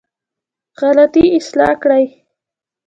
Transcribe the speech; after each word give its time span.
غلطي 0.79 1.23
اصلاح 1.37 1.73
کړې. 1.83 2.03